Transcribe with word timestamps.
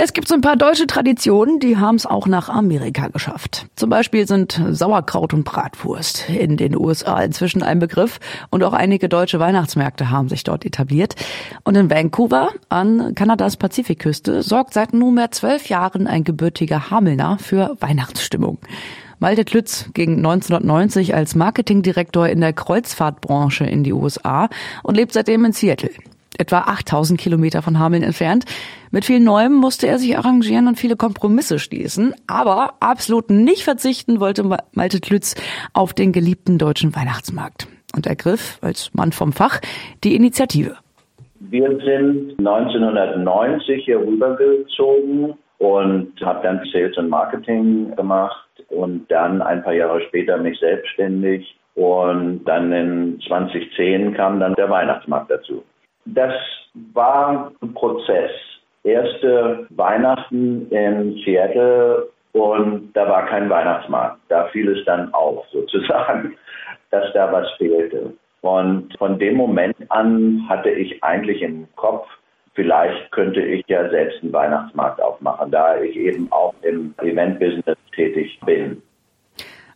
Es 0.00 0.12
gibt 0.12 0.28
so 0.28 0.34
ein 0.34 0.42
paar 0.42 0.54
deutsche 0.54 0.86
Traditionen, 0.86 1.58
die 1.58 1.76
haben 1.76 1.96
es 1.96 2.06
auch 2.06 2.28
nach 2.28 2.48
Amerika 2.48 3.08
geschafft. 3.08 3.66
Zum 3.74 3.90
Beispiel 3.90 4.28
sind 4.28 4.62
Sauerkraut 4.70 5.34
und 5.34 5.42
Bratwurst 5.42 6.28
in 6.28 6.56
den 6.56 6.76
USA 6.76 7.20
inzwischen 7.20 7.64
ein 7.64 7.80
Begriff 7.80 8.20
und 8.50 8.62
auch 8.62 8.74
einige 8.74 9.08
deutsche 9.08 9.40
Weihnachtsmärkte 9.40 10.08
haben 10.08 10.28
sich 10.28 10.44
dort 10.44 10.64
etabliert. 10.64 11.16
Und 11.64 11.76
in 11.76 11.90
Vancouver 11.90 12.50
an 12.68 13.16
Kanadas 13.16 13.56
Pazifikküste 13.56 14.44
sorgt 14.44 14.72
seit 14.72 14.92
nunmehr 14.92 15.32
zwölf 15.32 15.68
Jahren 15.68 16.06
ein 16.06 16.22
gebürtiger 16.22 16.90
Hamelner 16.90 17.36
für 17.40 17.76
Weihnachtsstimmung. 17.80 18.58
Malte 19.18 19.44
Klütz 19.44 19.90
ging 19.94 20.18
1990 20.18 21.16
als 21.16 21.34
Marketingdirektor 21.34 22.28
in 22.28 22.40
der 22.40 22.52
Kreuzfahrtbranche 22.52 23.64
in 23.64 23.82
die 23.82 23.92
USA 23.92 24.48
und 24.84 24.94
lebt 24.94 25.12
seitdem 25.12 25.44
in 25.44 25.52
Seattle 25.52 25.90
etwa 26.38 26.60
8000 26.60 27.20
Kilometer 27.20 27.62
von 27.62 27.78
Hameln 27.78 28.02
entfernt. 28.02 28.44
Mit 28.90 29.04
viel 29.04 29.20
Neuem 29.20 29.52
musste 29.52 29.86
er 29.86 29.98
sich 29.98 30.16
arrangieren 30.16 30.68
und 30.68 30.78
viele 30.78 30.96
Kompromisse 30.96 31.58
schließen. 31.58 32.14
Aber 32.26 32.74
absolut 32.80 33.30
nicht 33.30 33.64
verzichten 33.64 34.20
wollte 34.20 34.44
Malte 34.72 35.00
Klütz 35.00 35.34
auf 35.74 35.92
den 35.92 36.12
geliebten 36.12 36.58
deutschen 36.58 36.94
Weihnachtsmarkt 36.96 37.68
und 37.94 38.06
ergriff 38.06 38.58
als 38.62 38.92
Mann 38.94 39.12
vom 39.12 39.32
Fach 39.32 39.60
die 40.04 40.14
Initiative. 40.14 40.76
Wir 41.40 41.68
sind 41.84 42.38
1990 42.38 43.84
hier 43.84 43.98
rübergezogen 43.98 45.34
und 45.58 46.12
habe 46.20 46.42
dann 46.42 46.60
Sales 46.72 46.96
und 46.96 47.08
Marketing 47.08 47.94
gemacht 47.94 48.48
und 48.68 49.10
dann 49.10 49.42
ein 49.42 49.62
paar 49.62 49.72
Jahre 49.72 50.00
später 50.08 50.36
mich 50.36 50.58
selbstständig 50.58 51.56
und 51.74 52.44
dann 52.44 52.72
in 52.72 53.20
2010 53.26 54.14
kam 54.14 54.40
dann 54.40 54.54
der 54.54 54.68
Weihnachtsmarkt 54.68 55.30
dazu. 55.30 55.62
Das 56.14 56.32
war 56.94 57.52
ein 57.60 57.74
Prozess. 57.74 58.30
Erste 58.84 59.66
Weihnachten 59.70 60.70
in 60.70 61.20
Seattle 61.24 62.08
und 62.32 62.92
da 62.94 63.08
war 63.08 63.26
kein 63.26 63.50
Weihnachtsmarkt. 63.50 64.18
Da 64.28 64.46
fiel 64.48 64.76
es 64.76 64.84
dann 64.84 65.12
auf, 65.12 65.44
sozusagen, 65.52 66.36
dass 66.90 67.12
da 67.12 67.32
was 67.32 67.50
fehlte. 67.58 68.14
Und 68.40 68.96
von 68.98 69.18
dem 69.18 69.34
Moment 69.34 69.76
an 69.88 70.46
hatte 70.48 70.70
ich 70.70 71.02
eigentlich 71.02 71.42
im 71.42 71.66
Kopf, 71.76 72.06
vielleicht 72.54 73.10
könnte 73.12 73.40
ich 73.40 73.64
ja 73.68 73.88
selbst 73.90 74.22
einen 74.22 74.32
Weihnachtsmarkt 74.32 75.02
aufmachen, 75.02 75.50
da 75.50 75.80
ich 75.80 75.96
eben 75.96 76.30
auch 76.30 76.54
im 76.62 76.94
Event-Business 76.98 77.76
tätig 77.94 78.38
bin. 78.46 78.80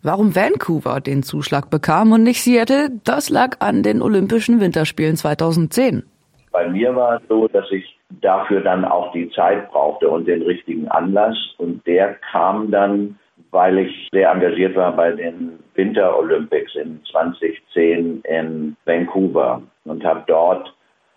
Warum 0.05 0.35
Vancouver 0.35 1.01
den 1.01 1.23
Zuschlag 1.23 1.71
bekam 1.71 2.13
und 2.13 2.23
nicht 2.25 2.43
Seattle, 2.43 2.91
das 3.05 3.31
lag 3.31 3.57
an 3.61 3.83
den 3.83 4.03
Olympischen 4.03 4.61
Winterspielen 4.61 5.17
2010. 5.17 6.05
Bei 6.53 6.69
mir 6.69 6.95
war 6.95 7.17
es 7.17 7.23
so, 7.29 7.49
dass 7.49 7.71
ich 7.73 7.99
dafür 8.21 8.61
dann 8.61 8.85
auch 8.85 9.11
die 9.13 9.31
Zeit 9.31 9.71
brauchte 9.71 10.09
und 10.09 10.29
den 10.29 10.43
richtigen 10.43 10.87
Anlass. 10.89 11.37
Und 11.57 11.85
der 11.87 12.15
kam 12.31 12.71
dann, 12.71 13.19
weil 13.51 13.79
ich 13.79 14.09
sehr 14.13 14.31
engagiert 14.31 14.77
war 14.77 14.93
bei 14.95 15.13
den 15.13 15.59
Winter 15.75 16.17
Olympics 16.19 16.75
in 16.75 17.01
2010 17.11 18.23
in 18.25 18.77
Vancouver 18.85 19.63
und 19.85 20.05
habe 20.05 20.23
dort 20.27 20.75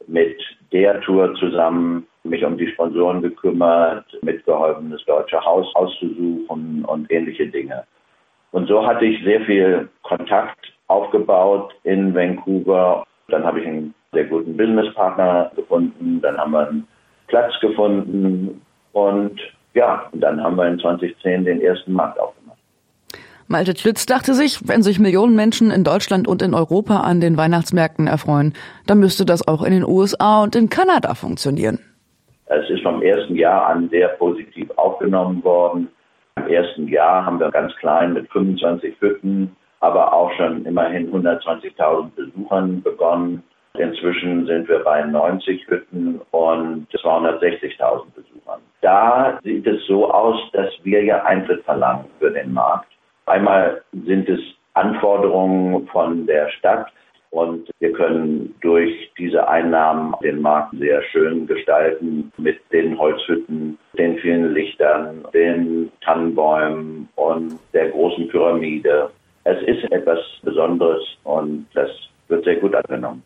mit 0.08 0.38
der 0.72 1.02
Tour 1.02 1.34
zusammen 1.36 2.08
mich 2.24 2.44
um 2.44 2.58
die 2.58 2.68
Sponsoren 2.72 3.22
gekümmert, 3.22 4.06
mitgeholfen, 4.22 4.90
das 4.92 5.04
deutsche 5.06 5.40
Haus 5.44 5.68
auszusuchen 5.76 6.84
und 6.86 7.12
ähnliche 7.12 7.48
Dinge. 7.48 7.84
Und 8.52 8.68
so 8.68 8.86
hatte 8.86 9.06
ich 9.06 9.24
sehr 9.24 9.42
viel 9.42 9.90
Kontakt 10.04 10.74
aufgebaut 10.88 11.74
in 11.84 12.16
Vancouver. 12.16 13.06
Dann 13.28 13.44
habe 13.44 13.60
ich 13.60 13.68
einen 13.68 13.94
sehr 14.12 14.26
Businesspartner 14.58 15.52
gefunden, 15.56 16.22
dann 16.22 16.38
haben 16.38 16.52
wir 16.52 16.68
einen 16.68 16.88
Platz 17.28 17.54
gefunden 17.62 18.62
und 18.94 19.40
ja, 19.74 20.06
dann 20.14 20.42
haben 20.42 20.56
wir 20.56 20.68
in 20.68 20.80
2010 20.80 21.46
den 21.46 21.62
ersten 21.62 21.94
Markt 21.94 22.20
aufgemacht. 22.20 22.58
Malte 23.48 23.74
Tlütz 23.74 24.06
dachte 24.06 24.34
sich, 24.34 24.68
wenn 24.68 24.82
sich 24.82 25.00
Millionen 25.00 25.36
Menschen 25.36 25.70
in 25.70 25.84
Deutschland 25.84 26.28
und 26.28 26.42
in 26.42 26.54
Europa 26.54 27.02
an 27.02 27.22
den 27.22 27.38
Weihnachtsmärkten 27.38 28.08
erfreuen, 28.08 28.54
dann 28.88 29.00
müsste 29.00 29.26
das 29.26 29.48
auch 29.48 29.64
in 29.64 29.72
den 29.72 29.84
USA 29.84 30.42
und 30.44 30.56
in 30.56 30.70
Kanada 30.70 31.14
funktionieren. 31.14 31.80
Es 32.48 32.70
ist 32.70 32.84
vom 32.84 33.02
ersten 33.02 33.36
Jahr 33.36 33.68
an 33.68 33.90
sehr 33.90 34.10
positiv 34.10 34.70
aufgenommen 34.78 35.44
worden. 35.44 35.90
Im 36.38 36.48
ersten 36.48 36.88
Jahr 36.88 37.26
haben 37.26 37.40
wir 37.40 37.52
ganz 37.52 37.76
klein 37.76 38.14
mit 38.14 38.32
25 38.32 38.96
Hütten, 39.00 39.56
aber 39.80 40.14
auch 40.14 40.32
schon 40.38 40.66
immerhin 40.66 41.12
120.000 41.12 42.10
Besuchern 42.16 42.82
begonnen. 42.82 43.44
Inzwischen 43.80 44.46
sind 44.46 44.68
wir 44.68 44.80
bei 44.80 45.04
90 45.04 45.68
Hütten 45.68 46.22
und 46.32 46.88
260.000 46.92 48.06
Besuchern. 48.16 48.62
Da 48.82 49.40
sieht 49.44 49.66
es 49.68 49.86
so 49.88 50.12
aus, 50.12 50.40
dass 50.54 50.72
wir 50.84 51.04
ja 51.04 51.24
Eintritt 51.24 51.64
verlangen 51.64 52.06
für 52.20 52.32
den 52.32 52.54
Markt. 52.54 52.88
Einmal 53.26 53.82
sind 54.06 54.30
es 54.30 54.40
Anforderungen 54.74 55.88
von 55.88 56.26
der 56.28 56.50
Stadt 56.50 56.88
und 57.32 57.70
wir 57.80 57.92
können 57.92 58.56
durch 58.62 59.12
diese 59.18 59.48
Einnahmen 59.48 60.16
den 60.24 60.42
Markt 60.42 60.74
sehr 60.78 61.02
schön 61.12 61.48
gestalten 61.48 62.32
mit 62.38 62.60
den 62.72 62.98
Holzhütten, 62.98 63.78
den 63.98 64.18
vielen 64.20 64.54
Lichtern, 64.54 65.26
den 65.34 65.92
Tannenbäumen 66.02 67.10
und 67.16 67.60
der 67.74 67.90
großen 67.90 68.30
Pyramide. 68.30 69.10
Es 69.44 69.62
ist 69.64 69.92
etwas 69.92 70.20
Besonderes 70.44 71.04
und 71.24 71.68
das 71.74 71.90
wird 72.30 72.46
sehr 72.46 72.56
gut 72.56 72.74
angenommen. 72.74 73.22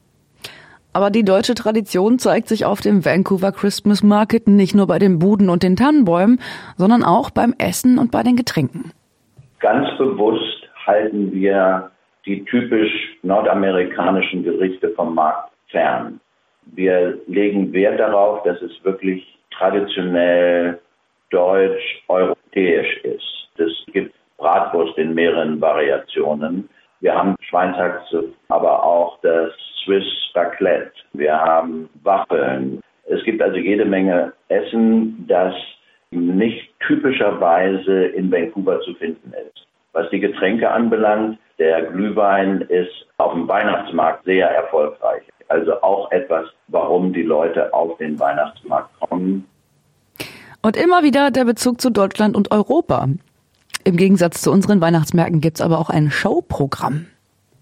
Aber 0.91 1.11
die 1.11 1.23
deutsche 1.23 1.53
Tradition 1.53 2.17
zeigt 2.17 2.47
sich 2.47 2.65
auf 2.65 2.81
dem 2.81 3.05
Vancouver 3.05 3.51
Christmas 3.51 4.01
Market 4.01 4.47
nicht 4.47 4.73
nur 4.73 4.87
bei 4.87 4.97
den 4.97 5.19
Buden 5.19 5.49
und 5.49 5.61
den 5.61 5.75
Tannenbäumen, 5.75 6.39
sondern 6.77 7.03
auch 7.03 7.29
beim 7.29 7.53
Essen 7.59 7.99
und 7.99 8.11
bei 8.11 8.23
den 8.23 8.35
Getränken. 8.35 8.91
Ganz 9.59 9.87
bewusst 9.97 10.67
halten 10.85 11.31
wir 11.31 11.91
die 12.25 12.43
typisch 12.45 12.91
nordamerikanischen 13.21 14.43
Gerichte 14.43 14.89
vom 14.89 15.13
Markt 15.13 15.51
fern. 15.67 16.19
Wir 16.65 17.19
legen 17.27 17.71
Wert 17.71 17.99
darauf, 17.99 18.43
dass 18.43 18.61
es 18.61 18.71
wirklich 18.83 19.25
traditionell 19.51 20.79
deutsch-europäisch 21.29 22.97
ist. 23.03 23.49
Es 23.57 23.93
gibt 23.93 24.15
Bratwurst 24.37 24.97
in 24.97 25.13
mehreren 25.13 25.59
Variationen. 25.61 26.69
Wir 27.01 27.13
haben 27.13 27.35
Schweinshaxe, 27.41 28.25
aber 28.47 28.83
auch 28.83 29.19
das 29.21 29.51
Swiss 29.89 30.05
Raclette. 30.35 30.91
Wir 31.13 31.35
haben 31.35 31.89
Waffeln. 32.03 32.79
Es 33.05 33.23
gibt 33.23 33.41
also 33.41 33.57
jede 33.57 33.85
Menge 33.85 34.33
Essen, 34.49 35.25
das 35.27 35.55
nicht 36.11 36.69
typischerweise 36.85 38.05
in 38.05 38.31
Vancouver 38.31 38.79
zu 38.81 38.93
finden 38.95 39.33
ist. 39.33 39.65
Was 39.93 40.07
die 40.11 40.19
Getränke 40.19 40.69
anbelangt, 40.69 41.39
der 41.57 41.81
Glühwein 41.87 42.61
ist 42.61 43.07
auf 43.17 43.33
dem 43.33 43.47
Weihnachtsmarkt 43.47 44.25
sehr 44.25 44.47
erfolgreich. 44.47 45.23
Also 45.47 45.81
auch 45.81 46.11
etwas, 46.11 46.45
warum 46.67 47.11
die 47.11 47.23
Leute 47.23 47.73
auf 47.73 47.97
den 47.97 48.19
Weihnachtsmarkt 48.19 48.91
kommen. 48.99 49.47
Und 50.61 50.77
immer 50.77 51.01
wieder 51.01 51.31
der 51.31 51.45
Bezug 51.45 51.81
zu 51.81 51.89
Deutschland 51.89 52.35
und 52.35 52.51
Europa. 52.51 53.07
Im 53.85 53.97
Gegensatz 53.97 54.41
zu 54.41 54.51
unseren 54.51 54.81
Weihnachtsmärkten 54.81 55.41
gibt 55.41 55.57
es 55.57 55.65
aber 55.65 55.79
auch 55.79 55.89
ein 55.89 56.11
Showprogramm. 56.11 57.07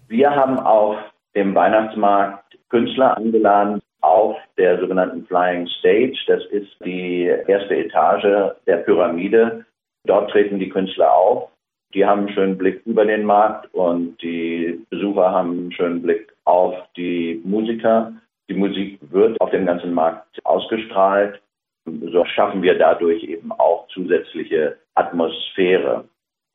Wir 0.08 0.30
haben 0.30 0.58
auf 0.58 0.96
dem 1.34 1.54
Weihnachtsmarkt 1.54 2.58
Künstler 2.68 3.16
angeladen 3.16 3.80
auf 4.00 4.36
der 4.56 4.78
sogenannten 4.78 5.26
Flying 5.26 5.66
Stage. 5.66 6.18
Das 6.26 6.44
ist 6.46 6.70
die 6.84 7.24
erste 7.24 7.76
Etage 7.76 8.54
der 8.66 8.76
Pyramide. 8.78 9.64
Dort 10.04 10.30
treten 10.30 10.58
die 10.58 10.68
Künstler 10.68 11.12
auf. 11.12 11.50
Die 11.94 12.04
haben 12.04 12.26
einen 12.26 12.34
schönen 12.34 12.58
Blick 12.58 12.82
über 12.84 13.04
den 13.04 13.24
Markt 13.24 13.72
und 13.74 14.20
die 14.22 14.84
Besucher 14.90 15.30
haben 15.30 15.50
einen 15.52 15.72
schönen 15.72 16.02
Blick 16.02 16.32
auf 16.44 16.74
die 16.96 17.40
Musiker. 17.44 18.12
Die 18.48 18.54
Musik 18.54 18.98
wird 19.10 19.40
auf 19.40 19.50
dem 19.50 19.66
ganzen 19.66 19.94
Markt 19.94 20.44
ausgestrahlt. 20.44 21.40
So 21.84 22.24
schaffen 22.26 22.62
wir 22.62 22.78
dadurch 22.78 23.22
eben 23.24 23.50
auch 23.52 23.88
zusätzliche 23.88 24.76
Atmosphäre. 24.94 26.04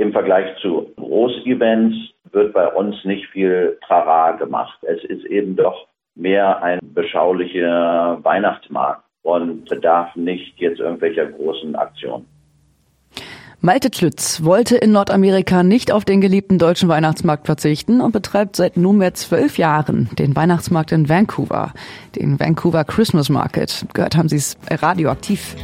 Im 0.04 0.12
Vergleich 0.12 0.58
zu 0.62 0.92
Großevents 0.98 1.96
wird 2.34 2.52
bei 2.52 2.68
uns 2.68 2.94
nicht 3.06 3.26
viel 3.28 3.78
Trara 3.88 4.34
gemacht. 4.34 4.78
Es 4.82 5.02
ist 5.06 5.24
eben 5.28 5.56
doch 5.56 5.88
mehr 6.14 6.62
ein 6.62 6.80
beschaulicher 6.82 8.20
Weihnachtsmarkt 8.22 9.06
und 9.22 9.70
bedarf 9.70 10.14
nicht 10.18 10.60
jetzt 10.60 10.82
irgendwelcher 10.82 11.28
großen 11.28 11.74
Aktionen. 11.78 12.26
Malte 13.62 13.90
Klütz 13.90 14.44
wollte 14.44 14.76
in 14.76 14.92
Nordamerika 14.92 15.64
nicht 15.64 15.90
auf 15.90 16.04
den 16.04 16.20
geliebten 16.20 16.58
deutschen 16.58 16.90
Weihnachtsmarkt 16.90 17.46
verzichten 17.46 18.02
und 18.02 18.12
betreibt 18.12 18.58
seit 18.58 18.76
nunmehr 18.76 19.14
zwölf 19.14 19.58
Jahren 19.58 20.10
den 20.20 20.36
Weihnachtsmarkt 20.36 20.92
in 20.92 21.08
Vancouver, 21.08 21.72
den 22.18 22.42
Vancouver 22.42 22.84
Christmas 22.84 23.30
Market. 23.30 23.86
Gehört 23.94 24.18
haben 24.18 24.28
Sie 24.28 24.36
es 24.36 24.58
radioaktiv. 24.70 25.56